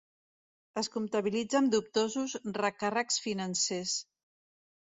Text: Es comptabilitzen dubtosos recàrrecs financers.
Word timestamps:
Es 0.81 0.89
comptabilitzen 0.95 1.69
dubtosos 1.75 2.35
recàrrecs 2.57 3.23
financers. 3.27 3.95